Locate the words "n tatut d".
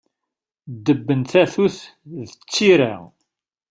1.19-2.31